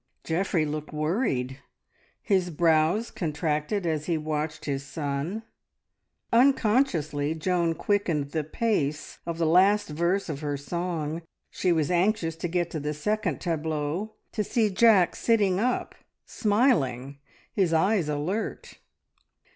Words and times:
Geoffrey 0.23 0.65
looked 0.65 0.91
worried; 0.91 1.59
his 2.23 2.49
brows 2.49 3.11
contracted 3.11 3.85
as 3.85 4.07
he 4.07 4.17
watched 4.17 4.65
his 4.65 4.83
son. 4.83 5.43
Unconsciously 6.33 7.35
Joan 7.35 7.75
quickened 7.75 8.31
the 8.31 8.43
pace 8.43 9.19
of 9.27 9.37
the 9.37 9.45
last 9.45 9.89
verse 9.89 10.27
of 10.27 10.39
her 10.39 10.57
song. 10.57 11.21
She 11.51 11.71
was 11.71 11.91
anxious 11.91 12.35
to 12.37 12.47
get 12.47 12.71
to 12.71 12.79
the 12.79 12.95
second 12.95 13.39
tableau, 13.39 14.15
to 14.31 14.43
see 14.43 14.71
Jack 14.71 15.15
sitting 15.15 15.59
up, 15.59 15.93
smiling, 16.25 17.19
his 17.53 17.71
eyes 17.71 18.09
alert. 18.09 18.79